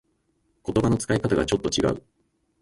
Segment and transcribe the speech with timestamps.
[0.65, 2.01] 言葉の使い方がちょっと違う